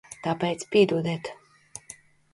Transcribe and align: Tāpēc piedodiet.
Tāpēc 0.27 0.63
piedodiet. 0.75 1.31